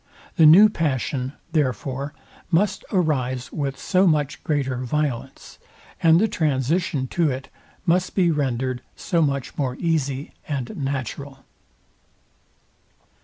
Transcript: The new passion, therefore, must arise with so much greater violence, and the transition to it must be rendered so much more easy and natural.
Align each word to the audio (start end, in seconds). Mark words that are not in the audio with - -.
The 0.35 0.47
new 0.47 0.67
passion, 0.67 1.33
therefore, 1.51 2.15
must 2.49 2.83
arise 2.91 3.51
with 3.51 3.77
so 3.77 4.07
much 4.07 4.43
greater 4.43 4.77
violence, 4.79 5.59
and 6.01 6.19
the 6.19 6.27
transition 6.27 7.05
to 7.09 7.29
it 7.29 7.49
must 7.85 8.15
be 8.15 8.31
rendered 8.31 8.81
so 8.95 9.21
much 9.21 9.55
more 9.59 9.75
easy 9.75 10.33
and 10.47 10.75
natural. 10.75 11.43